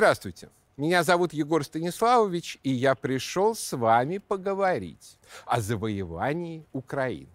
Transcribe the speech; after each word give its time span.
Здравствуйте. 0.00 0.48
Меня 0.78 1.04
зовут 1.04 1.34
Егор 1.34 1.62
Станиславович, 1.62 2.56
и 2.62 2.70
я 2.70 2.94
пришел 2.94 3.54
с 3.54 3.76
вами 3.76 4.16
поговорить 4.16 5.18
о 5.44 5.60
завоевании 5.60 6.64
Украины. 6.72 7.28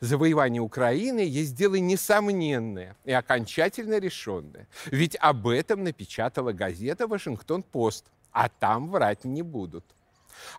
Завоевание 0.00 0.60
Украины 0.60 1.20
есть 1.20 1.54
дело 1.54 1.76
несомненное 1.76 2.94
и 3.06 3.12
окончательно 3.12 3.98
решенное. 3.98 4.68
Ведь 4.84 5.16
об 5.18 5.48
этом 5.48 5.82
напечатала 5.82 6.52
газета 6.52 7.06
«Вашингтон-Пост», 7.06 8.04
а 8.32 8.50
там 8.50 8.90
врать 8.90 9.24
не 9.24 9.40
будут. 9.40 9.86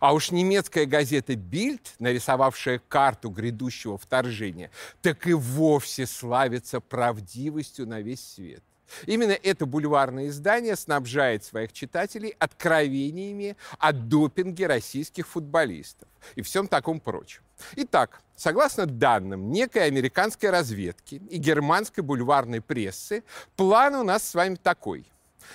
А 0.00 0.14
уж 0.14 0.32
немецкая 0.32 0.84
газета 0.84 1.36
«Бильд», 1.36 1.94
нарисовавшая 2.00 2.80
карту 2.88 3.30
грядущего 3.30 3.96
вторжения, 3.96 4.72
так 5.00 5.28
и 5.28 5.32
вовсе 5.32 6.06
славится 6.06 6.80
правдивостью 6.80 7.86
на 7.86 8.00
весь 8.00 8.32
свет. 8.32 8.64
Именно 9.06 9.32
это 9.32 9.66
бульварное 9.66 10.28
издание 10.28 10.76
снабжает 10.76 11.44
своих 11.44 11.72
читателей 11.72 12.34
откровениями 12.38 13.56
о 13.78 13.92
допинге 13.92 14.66
российских 14.66 15.26
футболистов 15.28 16.08
и 16.34 16.42
всем 16.42 16.68
таком 16.68 17.00
прочем. 17.00 17.42
Итак, 17.76 18.22
согласно 18.36 18.86
данным 18.86 19.50
некой 19.50 19.86
американской 19.86 20.50
разведки 20.50 21.22
и 21.30 21.38
германской 21.38 22.02
бульварной 22.02 22.60
прессы, 22.60 23.24
план 23.56 23.94
у 23.94 24.02
нас 24.02 24.28
с 24.28 24.34
вами 24.34 24.56
такой. 24.56 25.06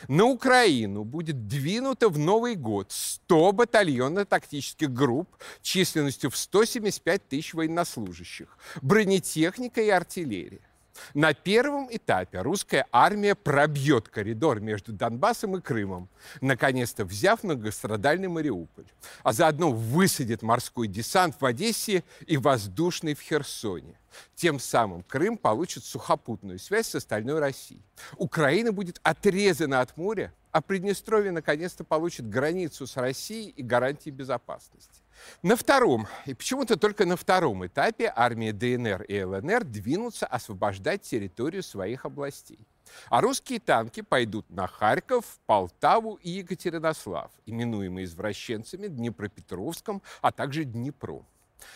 На 0.07 0.25
Украину 0.25 1.03
будет 1.03 1.47
двинуто 1.47 2.09
в 2.09 2.17
Новый 2.17 2.55
год 2.55 2.91
100 2.91 3.51
батальонно-тактических 3.53 4.89
групп 4.89 5.29
численностью 5.61 6.29
в 6.29 6.37
175 6.37 7.27
тысяч 7.27 7.53
военнослужащих, 7.53 8.57
бронетехника 8.81 9.81
и 9.81 9.89
артиллерия. 9.89 10.66
На 11.13 11.33
первом 11.33 11.87
этапе 11.91 12.41
русская 12.41 12.85
армия 12.91 13.35
пробьет 13.35 14.09
коридор 14.09 14.59
между 14.59 14.93
Донбассом 14.93 15.57
и 15.57 15.61
Крымом, 15.61 16.09
наконец-то 16.41 17.05
взяв 17.05 17.43
многострадальный 17.43 18.27
Мариуполь, 18.27 18.85
а 19.23 19.33
заодно 19.33 19.71
высадит 19.71 20.41
морской 20.41 20.87
десант 20.87 21.35
в 21.39 21.45
Одессе 21.45 22.03
и 22.25 22.37
воздушный 22.37 23.13
в 23.13 23.21
Херсоне. 23.21 23.99
Тем 24.35 24.59
самым 24.59 25.03
Крым 25.03 25.37
получит 25.37 25.83
сухопутную 25.83 26.59
связь 26.59 26.87
с 26.87 26.95
остальной 26.95 27.39
Россией. 27.39 27.81
Украина 28.17 28.71
будет 28.71 28.99
отрезана 29.03 29.81
от 29.81 29.95
моря, 29.97 30.33
а 30.51 30.61
Приднестровье 30.61 31.31
наконец-то 31.31 31.83
получит 31.83 32.29
границу 32.29 32.87
с 32.87 32.97
Россией 32.97 33.49
и 33.49 33.61
гарантии 33.61 34.09
безопасности. 34.09 35.01
На 35.43 35.55
втором, 35.55 36.07
и 36.25 36.33
почему-то 36.33 36.77
только 36.77 37.05
на 37.05 37.15
втором 37.15 37.65
этапе 37.65 38.11
армия 38.15 38.53
ДНР 38.53 39.03
и 39.03 39.23
ЛНР 39.23 39.63
двинутся 39.65 40.25
освобождать 40.25 41.03
территорию 41.03 41.63
своих 41.63 42.05
областей. 42.05 42.67
А 43.09 43.21
русские 43.21 43.59
танки 43.59 44.01
пойдут 44.01 44.49
на 44.49 44.67
Харьков, 44.67 45.39
Полтаву 45.45 46.15
и 46.15 46.29
Екатеринослав, 46.29 47.31
именуемые 47.45 48.05
извращенцами 48.05 48.87
Днепропетровском, 48.87 50.01
а 50.21 50.31
также 50.31 50.63
Днепром. 50.63 51.25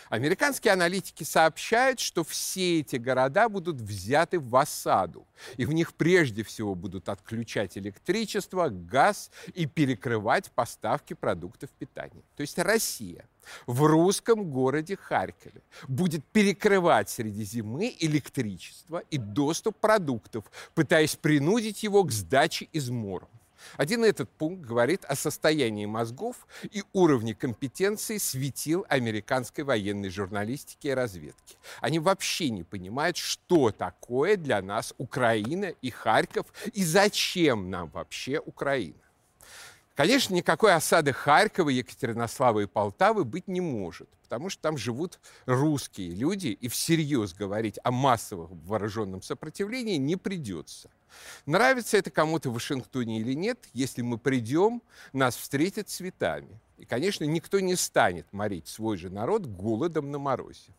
Американские 0.08 0.72
аналитики 0.72 1.24
сообщают, 1.24 2.00
что 2.00 2.24
все 2.24 2.80
эти 2.80 2.96
города 2.96 3.48
будут 3.48 3.80
взяты 3.80 4.38
в 4.38 4.54
осаду, 4.56 5.26
и 5.56 5.64
в 5.64 5.72
них 5.72 5.94
прежде 5.94 6.42
всего 6.42 6.74
будут 6.74 7.08
отключать 7.08 7.78
электричество, 7.78 8.68
газ 8.68 9.30
и 9.54 9.66
перекрывать 9.66 10.50
поставки 10.52 11.14
продуктов 11.14 11.70
питания. 11.70 12.22
То 12.36 12.42
есть 12.42 12.58
Россия 12.58 13.26
в 13.66 13.82
русском 13.84 14.50
городе 14.50 14.96
Харькове 14.96 15.62
будет 15.88 16.24
перекрывать 16.26 17.10
среди 17.10 17.44
зимы 17.44 17.94
электричество 18.00 19.02
и 19.10 19.18
доступ 19.18 19.76
продуктов, 19.78 20.44
пытаясь 20.74 21.16
принудить 21.16 21.82
его 21.82 22.04
к 22.04 22.12
сдаче 22.12 22.68
из 22.72 22.90
моря. 22.90 23.28
Один 23.76 24.04
этот 24.04 24.30
пункт 24.30 24.64
говорит 24.64 25.04
о 25.04 25.14
состоянии 25.14 25.86
мозгов 25.86 26.46
и 26.70 26.82
уровне 26.92 27.34
компетенции 27.34 28.18
светил 28.18 28.84
американской 28.88 29.64
военной 29.64 30.10
журналистики 30.10 30.88
и 30.88 30.94
разведки. 30.94 31.56
Они 31.80 31.98
вообще 31.98 32.50
не 32.50 32.64
понимают, 32.64 33.16
что 33.16 33.70
такое 33.70 34.36
для 34.36 34.60
нас 34.62 34.94
Украина 34.98 35.66
и 35.82 35.90
Харьков, 35.90 36.46
и 36.72 36.84
зачем 36.84 37.70
нам 37.70 37.88
вообще 37.90 38.38
Украина. 38.38 38.94
Конечно, 39.94 40.34
никакой 40.34 40.74
осады 40.74 41.12
Харькова, 41.12 41.68
Екатеринослава 41.68 42.60
и 42.60 42.66
Полтавы 42.66 43.24
быть 43.24 43.46
не 43.46 43.60
может, 43.60 44.08
потому 44.32 44.48
что 44.48 44.62
там 44.62 44.78
живут 44.78 45.20
русские 45.44 46.14
люди, 46.14 46.46
и 46.48 46.68
всерьез 46.68 47.34
говорить 47.34 47.78
о 47.84 47.90
массовом 47.90 48.58
вооруженном 48.64 49.20
сопротивлении 49.20 49.98
не 49.98 50.16
придется. 50.16 50.88
Нравится 51.44 51.98
это 51.98 52.10
кому-то 52.10 52.48
в 52.48 52.54
Вашингтоне 52.54 53.20
или 53.20 53.34
нет, 53.34 53.68
если 53.74 54.00
мы 54.00 54.16
придем, 54.16 54.80
нас 55.12 55.36
встретят 55.36 55.90
цветами. 55.90 56.58
И, 56.78 56.86
конечно, 56.86 57.24
никто 57.24 57.60
не 57.60 57.76
станет 57.76 58.32
морить 58.32 58.68
свой 58.68 58.96
же 58.96 59.10
народ 59.10 59.44
голодом 59.44 60.10
на 60.10 60.18
морозе. 60.18 60.72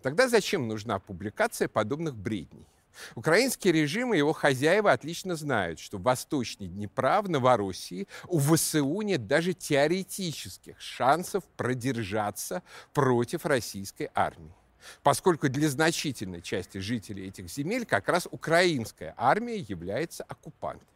Тогда 0.00 0.26
зачем 0.26 0.66
нужна 0.66 0.98
публикация 0.98 1.68
подобных 1.68 2.16
бредней? 2.16 2.66
Украинский 3.14 3.72
режим 3.72 4.14
и 4.14 4.18
его 4.18 4.32
хозяева 4.32 4.92
отлично 4.92 5.36
знают, 5.36 5.78
что 5.78 5.98
восточнее 5.98 6.70
Днепра, 6.70 7.22
в 7.22 7.28
Новороссии, 7.28 8.08
у 8.28 8.38
ВСУ 8.38 9.00
нет 9.02 9.26
даже 9.26 9.52
теоретических 9.52 10.80
шансов 10.80 11.44
продержаться 11.56 12.62
против 12.92 13.46
российской 13.46 14.10
армии. 14.14 14.54
Поскольку 15.02 15.48
для 15.48 15.68
значительной 15.68 16.42
части 16.42 16.78
жителей 16.78 17.28
этих 17.28 17.50
земель 17.50 17.86
как 17.86 18.08
раз 18.08 18.28
украинская 18.30 19.14
армия 19.16 19.56
является 19.56 20.24
оккупантом. 20.24 20.88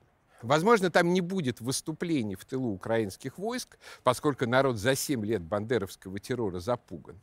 Возможно, 0.42 0.91
там 0.91 1.12
не 1.12 1.20
будет 1.20 1.60
выступлений 1.60 2.37
в 2.37 2.44
тылу 2.44 2.72
украинских 2.72 3.38
войск, 3.38 3.76
поскольку 4.04 4.47
народ 4.47 4.76
за 4.76 4.94
7 4.94 5.25
лет 5.25 5.42
бандеровского 5.42 6.20
террора 6.20 6.60
запуган. 6.60 7.20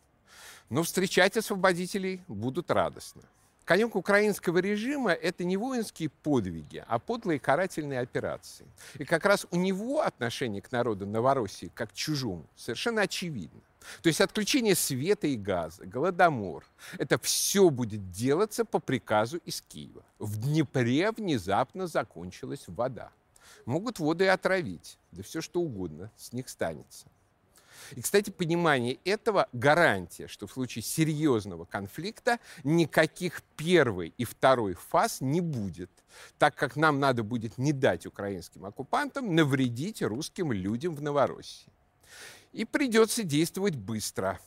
Но 0.69 0.84
встречать 0.84 1.38
освободителей 1.38 2.24
будут 2.28 2.72
радостно. 2.72 3.22
Конек 3.66 3.96
украинского 3.96 4.59
режима– 4.59 5.12
это 5.12 5.44
не 5.44 5.58
воинские 5.58 6.09
подвиги, 6.09 6.84
а 6.88 7.00
подлые 7.00 7.40
карательные 7.40 8.00
операции. 8.00 8.68
И 9.00 9.06
как 9.06 9.26
раз 9.26 9.48
у 9.50 9.56
него 9.56 10.02
отношение 10.02 10.62
к 10.62 10.72
народу 10.72 11.08
Новороссии 11.08 11.72
как 11.74 11.90
к 11.90 11.94
чужому 11.94 12.46
совершенно 12.56 13.02
очевидно. 13.02 13.62
То 14.03 14.09
есть 14.09 14.22
отключение 14.22 14.76
света 14.76 15.26
и 15.26 15.36
газа, 15.36 15.84
голодомор– 15.86 16.64
это 17.00 17.18
все 17.18 17.72
будет 17.72 18.12
делаться 18.12 18.66
по 18.66 18.80
приказу 18.80 19.38
из 19.38 19.62
Киева. 19.62 20.03
В 20.20 20.38
Днепре 20.38 21.12
внезапно 21.12 21.88
закончилась 21.88 22.66
вода. 22.68 23.12
Могут 23.66 24.00
воды 24.00 24.28
отравить, 24.28 25.00
да 25.12 25.24
все 25.24 25.42
что 25.42 25.59
угодно 25.59 26.12
с 26.18 26.34
них 26.34 26.50
станется. 26.50 27.08
И, 27.91 28.01
кстати, 28.01 28.29
понимание 28.29 28.97
этого 29.06 29.47
гарантия, 29.53 30.28
что 30.28 30.47
в 30.47 30.53
случае 30.53 30.84
серьезного 30.84 31.66
конфликта 31.66 32.40
никаких 32.63 33.41
первой 33.56 34.13
и 34.18 34.23
второй 34.23 34.73
фаз 34.73 35.22
не 35.22 35.41
будет, 35.41 35.91
так 36.38 36.56
как 36.56 36.75
нам 36.75 37.00
надо 37.00 37.23
будет 37.23 37.57
не 37.57 37.73
дать 37.73 38.06
украинским 38.06 38.66
оккупантам 38.66 39.35
навредить 39.35 40.01
русским 40.01 40.51
людям 40.51 40.96
в 40.96 41.01
Новороссии. 41.01 41.72
И 42.53 42.66
придется 42.66 43.23
действовать 43.23 43.75
быстро. 43.75 44.40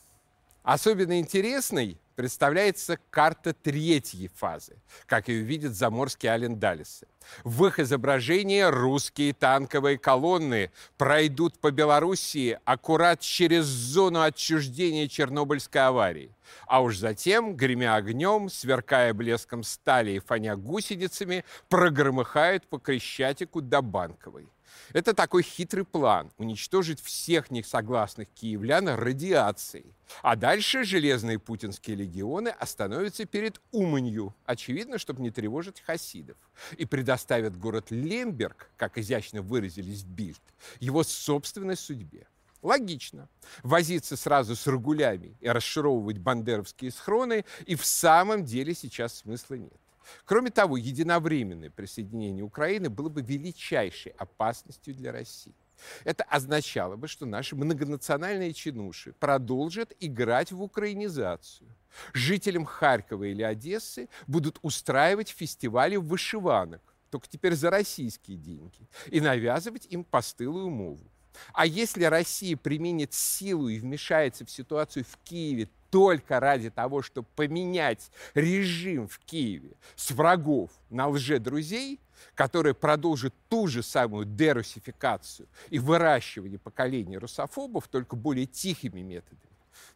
Особенно 0.71 1.17
интересной 1.17 1.99
представляется 2.15 2.99
карта 3.09 3.55
третьей 3.55 4.27
фазы, 4.27 4.77
как 5.07 5.27
ее 5.27 5.41
видят 5.41 5.73
заморские 5.73 6.31
алендалисы. 6.31 7.07
В 7.43 7.65
их 7.65 7.79
изображении 7.79 8.61
русские 8.61 9.33
танковые 9.33 9.97
колонны 9.97 10.71
пройдут 10.95 11.59
по 11.59 11.71
Белоруссии 11.71 12.59
аккурат 12.65 13.21
через 13.21 13.65
зону 13.65 14.21
отчуждения 14.21 15.07
Чернобыльской 15.07 15.87
аварии. 15.87 16.35
А 16.67 16.83
уж 16.83 16.97
затем, 16.97 17.55
гремя 17.55 17.95
огнем, 17.95 18.47
сверкая 18.47 19.15
блеском 19.15 19.63
стали 19.63 20.11
и 20.11 20.19
фоня 20.19 20.55
гусеницами, 20.55 21.45
прогромыхают 21.67 22.67
по 22.67 22.77
Крещатику 22.77 23.61
до 23.61 23.81
Банковой. 23.81 24.47
Это 24.93 25.13
такой 25.13 25.43
хитрый 25.43 25.85
план– 25.85 26.31
уничтожить 26.37 27.01
всех 27.01 27.51
несогласных 27.51 28.27
киевлян 28.29 28.87
радиацией. 28.89 29.93
А 30.21 30.35
дальше 30.35 30.83
железные 30.83 31.39
путинские 31.39 31.95
легионы 31.95 32.49
остановятся 32.49 33.25
перед 33.25 33.61
Уманью, 33.71 34.35
очевидно, 34.45 34.97
чтобы 34.97 35.21
не 35.21 35.31
тревожить 35.31 35.81
хасидов, 35.81 36.37
и 36.77 36.85
предоставят 36.85 37.57
город 37.57 37.91
Лемберг, 37.91 38.71
как 38.77 38.97
изящно 38.97 39.41
выразились 39.41 40.03
Бильд, 40.03 40.41
его 40.79 41.03
собственной 41.03 41.77
судьбе. 41.77 42.27
Логично. 42.61 43.29
Возиться 43.63 44.17
сразу 44.17 44.55
с 44.55 44.67
рагулями 44.67 45.37
и 45.39 45.47
расшировывать 45.47 46.17
бандеровские 46.17 46.91
схроны 46.91 47.45
и 47.65 47.75
в 47.75 47.85
самом 47.85 48.43
деле 48.43 48.73
сейчас 48.73 49.19
смысла 49.19 49.55
нет. 49.55 49.79
Кроме 50.25 50.49
того, 50.51 50.77
единовременное 50.77 51.69
присоединение 51.69 52.43
Украины 52.43 52.89
было 52.89 53.09
бы 53.09 53.21
величайшей 53.21 54.11
опасностью 54.13 54.93
для 54.93 55.11
России. 55.11 55.55
Это 56.03 56.23
означало 56.23 56.95
бы, 56.95 57.07
что 57.07 57.25
наши 57.25 57.55
многонациональные 57.55 58.53
чинуши 58.53 59.13
продолжат 59.13 59.93
играть 59.99 60.51
в 60.51 60.61
украинизацию. 60.61 61.69
Жителям 62.13 62.65
Харькова 62.65 63.23
или 63.23 63.41
Одессы 63.41 64.09
будут 64.27 64.59
устраивать 64.61 65.29
фестивали 65.29 65.95
вышиванок, 65.95 66.81
только 67.09 67.27
теперь 67.27 67.55
за 67.55 67.69
российские 67.69 68.37
деньги, 68.37 68.87
и 69.07 69.21
навязывать 69.21 69.87
им 69.87 70.03
постылую 70.03 70.69
мову. 70.69 71.09
А 71.53 71.65
если 71.65 72.03
Россия 72.03 72.57
применит 72.57 73.13
силу 73.13 73.69
и 73.69 73.79
вмешается 73.79 74.45
в 74.45 74.51
ситуацию 74.51 75.05
в 75.05 75.17
Киеве 75.23 75.69
только 75.89 76.39
ради 76.39 76.69
того, 76.69 77.01
чтобы 77.01 77.27
поменять 77.35 78.11
режим 78.33 79.07
в 79.07 79.19
Киеве 79.19 79.71
с 79.95 80.11
врагов 80.11 80.71
на 80.89 81.07
лже-друзей, 81.07 81.99
которые 82.35 82.73
продолжат 82.73 83.33
ту 83.47 83.67
же 83.67 83.81
самую 83.83 84.25
дерусификацию 84.25 85.47
и 85.69 85.79
выращивание 85.79 86.59
поколений 86.59 87.17
русофобов 87.17 87.87
только 87.87 88.15
более 88.15 88.45
тихими 88.45 89.01
методами, 89.01 89.41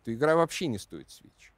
то 0.04 0.14
игра 0.14 0.36
вообще 0.36 0.68
не 0.68 0.78
стоит 0.78 1.10
свеч. 1.10 1.54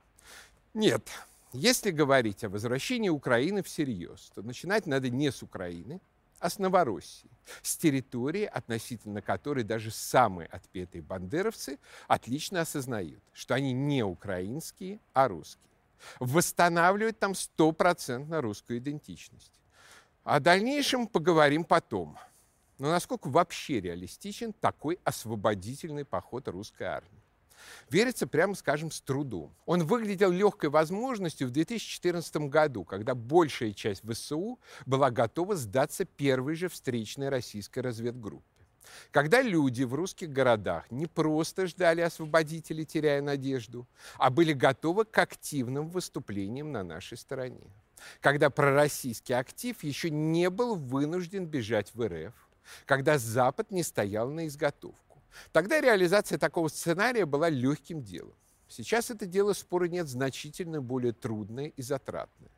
Нет, 0.74 1.08
если 1.54 1.92
говорить 1.92 2.44
о 2.44 2.50
возвращении 2.50 3.10
Украины 3.10 3.64
всерьез, 3.64 4.32
то 4.36 4.42
начинать 4.42 4.88
надо 4.88 5.10
не 5.10 5.32
с 5.32 5.42
Украины, 5.42 6.02
с 6.50 6.60
Новороссии, 6.60 7.30
с 7.62 7.78
территории, 7.78 8.46
относительно 8.46 9.22
которой 9.22 9.64
даже 9.64 9.92
самые 9.92 10.48
отпетые 10.48 11.02
бандеровцы 11.02 11.80
отлично 12.08 12.62
осознают, 12.62 13.24
что 13.34 13.56
они 13.56 13.74
не 13.74 14.04
украинские, 14.04 15.00
а 15.14 15.28
русские. 15.28 15.72
Восстанавливать 16.20 17.20
там 17.20 17.36
стопроцентно 17.36 18.42
русскую 18.42 18.80
идентичность. 18.80 19.52
О 20.24 20.40
дальнейшем 20.40 21.08
поговорим 21.08 21.64
потом. 21.64 22.18
Но 22.78 22.90
насколько 22.90 23.28
вообще 23.30 23.80
реалистичен 23.80 24.54
такой 24.54 25.00
освободительный 25.04 26.04
поход 26.04 26.48
русской 26.48 26.84
армии? 26.84 27.25
Верится, 27.90 28.28
прямо 28.28 28.56
скажем, 28.56 28.92
с 28.92 29.02
трудом. 29.02 29.54
Он 29.66 29.84
выглядел 29.84 30.32
легкой 30.32 30.70
возможностью 30.70 31.48
в 31.48 31.52
2014 31.52 32.36
году, 32.50 32.84
когда 32.84 33.16
большая 33.16 33.74
часть 33.74 34.02
ВСУ 34.10 34.60
была 34.86 35.12
готова 35.12 35.56
сдаться 35.56 36.06
первой 36.06 36.56
же 36.56 36.68
встречной 36.68 37.30
российской 37.30 37.80
разведгруппе. 37.80 38.44
Когда 39.12 39.42
люди 39.42 39.84
в 39.84 39.94
русских 39.94 40.30
городах 40.30 40.90
не 40.92 41.08
просто 41.08 41.68
ждали 41.68 42.02
освободителей, 42.02 42.86
теряя 42.86 43.22
надежду, 43.22 43.88
а 44.18 44.30
были 44.30 44.54
готовы 44.54 45.06
к 45.06 45.18
активным 45.18 45.90
выступлениям 45.90 46.72
на 46.72 46.84
нашей 46.84 47.18
стороне. 47.18 47.72
Когда 48.20 48.50
пророссийский 48.50 49.36
актив 49.36 49.82
еще 49.84 50.10
не 50.10 50.50
был 50.50 50.76
вынужден 50.76 51.46
бежать 51.46 51.92
в 51.94 52.08
РФ, 52.08 52.34
когда 52.86 53.18
Запад 53.18 53.72
не 53.72 53.84
стоял 53.84 54.30
на 54.30 54.48
изготовку. 54.48 55.05
Тогда 55.52 55.82
реализация 55.82 56.38
такого 56.38 56.68
сценария 56.68 57.26
была 57.26 57.50
легким 57.50 58.02
делом. 58.02 58.36
Сейчас 58.68 59.12
это 59.12 59.26
дело, 59.26 59.54
споры 59.54 59.90
нет, 59.90 60.08
значительно 60.08 60.82
более 60.82 61.14
трудное 61.14 61.68
и 61.68 61.82
затратное. 61.82 62.52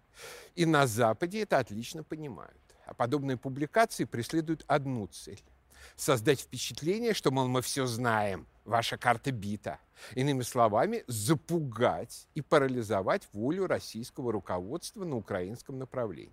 И 0.56 0.66
на 0.66 0.88
Западе 0.88 1.42
это 1.42 1.60
отлично 1.60 2.04
понимают. 2.04 2.58
А 2.86 2.94
подобные 2.94 3.38
публикации 3.38 4.06
преследуют 4.06 4.64
одну 4.68 5.08
цель– 5.08 5.44
создать 5.96 6.40
впечатление, 6.40 7.14
что, 7.14 7.32
мол, 7.32 7.48
мы 7.48 7.62
все 7.62 7.86
знаем, 7.86 8.48
ваша 8.64 8.98
карта 8.98 9.32
бита. 9.32 9.80
Иными 10.16 10.44
словами, 10.44 11.04
запугать 11.08 12.28
и 12.34 12.42
парализовать 12.42 13.28
волю 13.34 13.68
российского 13.68 14.32
руководства 14.32 15.04
на 15.04 15.18
украинском 15.18 15.78
направлении. 15.78 16.32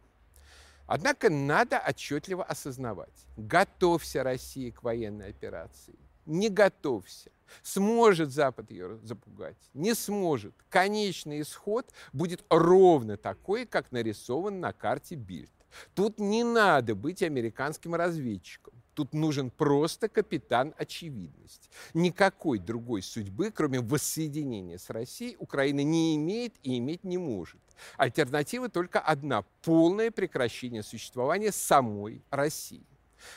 Однако 0.86 1.30
надо 1.30 1.78
отчетливо 1.78 2.44
осознавать, 2.44 3.26
готовься 3.36 4.22
Россия 4.22 4.70
к 4.70 4.82
военной 4.82 5.30
операции 5.30 5.98
не 6.26 6.48
готовься. 6.48 7.30
Сможет 7.62 8.32
Запад 8.32 8.70
ее 8.70 8.98
запугать? 9.02 9.56
Не 9.74 9.94
сможет. 9.94 10.54
Конечный 10.68 11.42
исход 11.42 11.92
будет 12.12 12.44
ровно 12.50 13.16
такой, 13.16 13.66
как 13.66 13.92
нарисован 13.92 14.60
на 14.60 14.72
карте 14.72 15.14
Бильд. 15.14 15.50
Тут 15.94 16.18
не 16.18 16.44
надо 16.44 16.94
быть 16.94 17.22
американским 17.22 17.94
разведчиком. 17.94 18.74
Тут 18.94 19.12
нужен 19.12 19.50
просто 19.50 20.08
капитан 20.08 20.72
очевидность. 20.78 21.68
Никакой 21.94 22.60
другой 22.60 23.02
судьбы, 23.02 23.50
кроме 23.50 23.80
воссоединения 23.80 24.78
с 24.78 24.88
Россией, 24.88 25.36
Украина 25.40 25.82
не 25.82 26.14
имеет 26.14 26.54
и 26.62 26.78
иметь 26.78 27.02
не 27.02 27.18
может. 27.18 27.60
Альтернатива 27.96 28.68
только 28.68 29.00
одна– 29.00 29.42
полное 29.62 30.12
прекращение 30.12 30.84
существования 30.84 31.50
самой 31.50 32.22
России. 32.30 32.86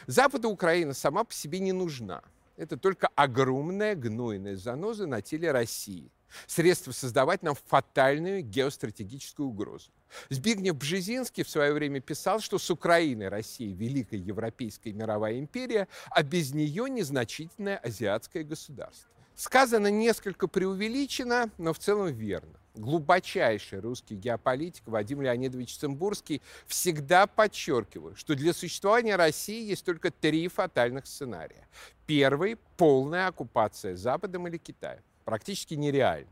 Западу 0.06 0.50
Украина 0.50 0.94
сама 0.94 1.24
по 1.24 1.34
себе 1.34 1.60
не 1.60 1.72
нужна– 1.72 2.22
это 2.58 2.76
только 2.76 3.08
огромная 3.16 3.96
гнойная 3.96 4.58
заноза 4.58 5.08
на 5.08 5.22
теле 5.22 5.52
России. 5.52 6.12
Средство 6.46 6.92
создавать 6.92 7.42
нам 7.42 7.56
фатальную 7.56 8.42
геостратегическую 8.42 9.48
угрозу. 9.48 9.92
Збигнев 10.30 10.76
Бжезинский 10.76 11.44
в 11.44 11.50
свое 11.50 11.72
время 11.72 12.02
писал, 12.02 12.40
что 12.42 12.58
с 12.58 12.70
Украиной 12.70 13.30
Россия 13.30 13.74
великая 13.74 14.18
европейская 14.18 14.92
мировая 14.92 15.40
империя, 15.40 15.88
а 16.10 16.24
без 16.24 16.54
нее 16.54 16.90
незначительное 16.90 17.78
азиатское 17.78 18.44
государство. 18.44 19.10
Сказано 19.38 19.92
несколько 19.92 20.48
преувеличено, 20.48 21.52
но 21.60 21.72
в 21.72 21.78
целом 21.78 22.08
верно. 22.08 22.60
Глубочайший 22.74 23.80
русский 23.80 24.16
геополитик 24.16 24.88
Вадим 24.88 25.22
Леонидович 25.22 25.78
Цимбурский 25.78 26.42
всегда 26.66 27.28
подчеркивал, 27.28 28.16
что 28.16 28.34
для 28.34 28.52
существования 28.52 29.16
России 29.16 29.70
есть 29.70 29.86
только 29.86 30.10
три 30.10 30.48
фатальных 30.48 31.06
сценария. 31.06 31.68
Первый– 32.08 32.56
полная 32.78 33.28
оккупация 33.28 33.96
Западом 33.96 34.48
или 34.48 34.58
Китаем. 34.58 35.04
Практически 35.24 35.76
нереальный. 35.76 36.28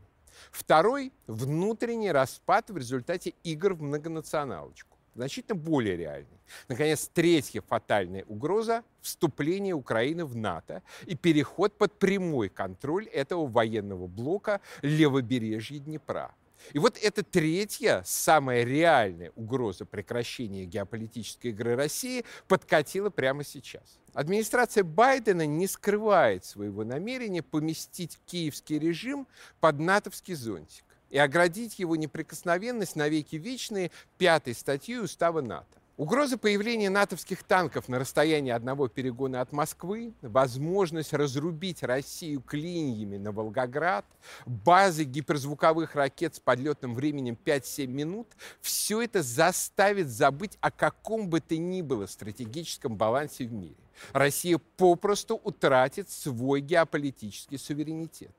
Второй– 0.50 1.12
внутренний 1.28 2.10
распад 2.10 2.70
в 2.70 2.76
результате 2.76 3.34
игр 3.44 3.74
в 3.74 3.82
многонационалочку 3.82 4.95
значительно 5.16 5.56
более 5.56 5.96
реальной. 5.96 6.40
Наконец, 6.68 7.10
третья 7.12 7.62
фатальная 7.62 8.24
угроза– 8.24 8.84
вступление 9.00 9.74
Украины 9.74 10.24
в 10.24 10.36
НАТО 10.36 10.82
и 11.06 11.16
переход 11.16 11.76
под 11.76 11.98
прямой 11.98 12.48
контроль 12.48 13.06
этого 13.06 13.46
военного 13.46 14.06
блока 14.06 14.60
левобережья 14.82 15.78
Днепра. 15.78 16.34
И 16.72 16.78
вот 16.78 16.98
эта 17.00 17.22
третья, 17.22 18.02
самая 18.04 18.64
реальная 18.64 19.30
угроза 19.36 19.84
прекращения 19.84 20.64
геополитической 20.64 21.48
игры 21.48 21.76
России 21.76 22.24
подкатила 22.48 23.10
прямо 23.10 23.44
сейчас. 23.44 23.98
Администрация 24.14 24.82
Байдена 24.82 25.46
не 25.46 25.66
скрывает 25.66 26.44
своего 26.44 26.84
намерения 26.84 27.42
поместить 27.42 28.18
киевский 28.26 28.78
режим 28.78 29.26
под 29.60 29.78
натовский 29.78 30.34
зонтик 30.34 30.84
и 31.10 31.18
оградить 31.18 31.78
его 31.78 31.96
неприкосновенность 31.96 32.96
на 32.96 33.08
веки 33.08 33.36
вечные 33.36 33.90
пятой 34.18 34.54
статьей 34.54 35.00
Устава 35.00 35.40
НАТО. 35.40 35.76
Угроза 35.96 36.36
появления 36.36 36.90
натовских 36.90 37.42
танков 37.42 37.88
на 37.88 37.98
расстоянии 37.98 38.50
одного 38.50 38.86
перегона 38.86 39.40
от 39.40 39.52
Москвы, 39.52 40.12
возможность 40.20 41.14
разрубить 41.14 41.82
Россию 41.82 42.42
клиньями 42.42 43.16
на 43.16 43.32
Волгоград, 43.32 44.04
базы 44.44 45.04
гиперзвуковых 45.04 45.94
ракет 45.94 46.34
с 46.34 46.40
подлетным 46.40 46.94
временем 46.94 47.38
5-7 47.42 47.86
минут– 47.86 48.28
все 48.60 49.00
это 49.00 49.22
заставит 49.22 50.08
забыть 50.08 50.58
о 50.60 50.70
каком 50.70 51.30
бы 51.30 51.40
то 51.40 51.56
ни 51.56 51.80
было 51.80 52.04
стратегическом 52.04 52.94
балансе 52.96 53.46
в 53.46 53.52
мире. 53.54 53.76
Россия 54.12 54.60
попросту 54.76 55.40
утратит 55.42 56.10
свой 56.10 56.60
геополитический 56.60 57.58
суверенитет. 57.58 58.32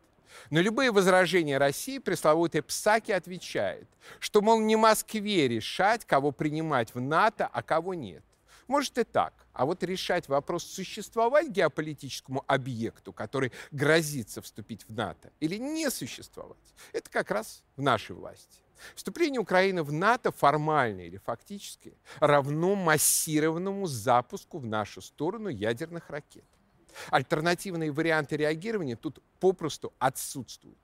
На 0.49 0.59
любые 0.59 0.91
возражения 0.91 1.57
России 1.57 1.99
пресловутый 1.99 2.61
Псаки 2.61 3.11
отвечает, 3.11 3.87
что, 4.19 4.41
мол, 4.41 4.59
не 4.59 4.75
Москве 4.75 5.47
решать, 5.47 6.05
кого 6.05 6.31
принимать 6.31 6.93
в 6.93 7.01
НАТО, 7.01 7.49
а 7.51 7.61
кого 7.61 7.93
нет. 7.93 8.23
Может 8.67 8.97
и 8.97 9.03
так. 9.03 9.33
А 9.53 9.65
вот 9.65 9.81
решать 9.83 10.27
вопрос 10.27 10.63
существовать 10.63 11.47
геополитическому 11.49 12.43
объекту, 12.47 13.13
который 13.13 13.51
грозится 13.71 14.41
вступить 14.41 14.85
в 14.87 14.93
НАТО, 14.93 15.31
или 15.39 15.57
не 15.57 15.89
существовать, 15.89 16.57
это 16.93 17.09
как 17.09 17.31
раз 17.31 17.63
в 17.75 17.81
нашей 17.81 18.15
власти. 18.15 18.59
Вступление 18.95 19.41
Украины 19.41 19.83
в 19.83 19.91
НАТО 19.91 20.31
формально 20.31 21.01
или 21.01 21.17
фактически 21.17 21.97
равно 22.19 22.75
массированному 22.75 23.87
запуску 23.87 24.59
в 24.59 24.65
нашу 24.65 25.01
сторону 25.01 25.49
ядерных 25.49 26.09
ракет. 26.09 26.45
Альтернативные 27.09 27.91
варианты 27.91 28.37
реагирования 28.37 28.95
тут 28.95 29.21
попросту 29.39 29.93
отсутствуют. 29.99 30.77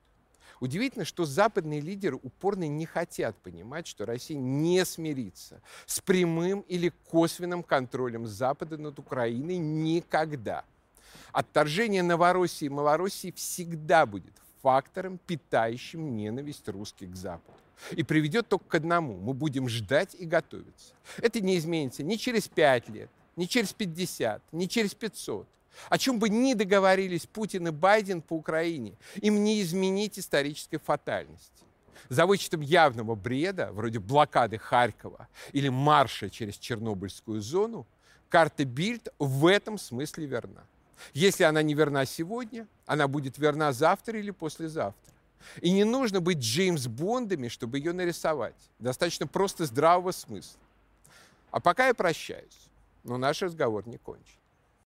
Удивительно, 0.60 1.04
что 1.04 1.24
западные 1.24 1.80
лидеры 1.80 2.16
упорно 2.16 2.66
не 2.68 2.86
хотят 2.86 3.36
понимать, 3.38 3.86
что 3.86 4.06
Россия 4.06 4.38
не 4.38 4.84
смирится 4.84 5.60
с 5.86 6.00
прямым 6.00 6.60
или 6.62 6.92
косвенным 7.10 7.62
контролем 7.62 8.26
Запада 8.26 8.78
над 8.78 8.98
Украиной 8.98 9.58
никогда. 9.58 10.64
Отторжение 11.32 12.02
Новороссии 12.02 12.66
и 12.66 12.70
Малороссии 12.70 13.32
всегда 13.32 14.06
будет 14.06 14.32
фактором, 14.62 15.18
питающим 15.18 16.16
ненависть 16.16 16.68
русских 16.68 17.10
к 17.10 17.16
Западу. 17.16 17.58
И 17.90 18.02
приведет 18.02 18.48
только 18.48 18.64
к 18.64 18.74
одному. 18.76 19.18
Мы 19.18 19.34
будем 19.34 19.68
ждать 19.68 20.14
и 20.14 20.24
готовиться. 20.24 20.94
Это 21.18 21.40
не 21.40 21.58
изменится 21.58 22.02
ни 22.02 22.14
через 22.14 22.48
пять 22.48 22.88
лет, 22.88 23.10
ни 23.36 23.44
через 23.46 23.72
50, 23.72 24.42
ни 24.52 24.66
через 24.66 24.94
500. 24.94 25.46
О 25.88 25.98
чем 25.98 26.18
бы 26.18 26.28
ни 26.28 26.54
договорились 26.54 27.26
Путин 27.26 27.68
и 27.68 27.70
Байден 27.70 28.22
по 28.22 28.34
Украине, 28.34 28.94
им 29.16 29.42
не 29.44 29.62
изменить 29.62 30.18
исторической 30.18 30.78
фатальности. 30.78 31.64
За 32.08 32.26
вычетом 32.26 32.60
явного 32.60 33.14
бреда, 33.14 33.70
вроде 33.72 33.98
блокады 33.98 34.58
Харькова 34.58 35.28
или 35.52 35.68
марша 35.68 36.28
через 36.28 36.56
Чернобыльскую 36.56 37.40
зону, 37.40 37.86
карта 38.28 38.64
Бильд 38.64 39.08
в 39.18 39.46
этом 39.46 39.78
смысле 39.78 40.26
верна. 40.26 40.64
Если 41.12 41.44
она 41.44 41.62
не 41.62 41.74
верна 41.74 42.04
сегодня, 42.04 42.66
она 42.86 43.08
будет 43.08 43.38
верна 43.38 43.72
завтра 43.72 44.18
или 44.18 44.30
послезавтра. 44.30 45.14
И 45.60 45.70
не 45.70 45.84
нужно 45.84 46.20
быть 46.20 46.38
Джеймс 46.38 46.86
Бондами, 46.86 47.48
чтобы 47.48 47.78
ее 47.78 47.92
нарисовать. 47.92 48.54
Достаточно 48.78 49.26
просто 49.26 49.66
здравого 49.66 50.12
смысла. 50.12 50.60
А 51.50 51.60
пока 51.60 51.88
я 51.88 51.94
прощаюсь, 51.94 52.70
но 53.02 53.16
наш 53.16 53.42
разговор 53.42 53.86
не 53.86 53.98
кончен. 53.98 54.38